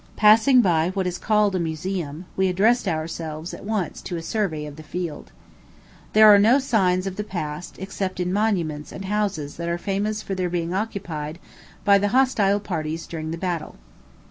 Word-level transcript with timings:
Passing 0.15 0.61
by 0.63 0.89
what 0.95 1.05
is 1.05 1.19
called 1.19 1.53
a 1.53 1.59
museum, 1.59 2.25
we 2.35 2.47
addressed 2.47 2.87
ourselves 2.87 3.53
at 3.53 3.63
once 3.63 4.01
to 4.01 4.17
a 4.17 4.21
survey 4.23 4.65
of 4.65 4.75
the 4.75 4.81
field. 4.81 5.31
There 6.13 6.27
are 6.27 6.39
no 6.39 6.57
signs 6.57 7.05
of 7.05 7.17
the 7.17 7.23
past, 7.23 7.75
excepting 7.77 8.29
in 8.29 8.33
monuments 8.33 8.91
and 8.91 9.05
houses 9.05 9.57
that 9.57 9.69
are 9.69 9.77
famous 9.77 10.23
for 10.23 10.33
their 10.33 10.49
being 10.49 10.73
occupied 10.73 11.37
by 11.85 11.99
the 11.99 12.07
hostile 12.07 12.59
parties 12.59 13.05
during 13.05 13.29
the 13.29 13.37
battle. 13.37 13.75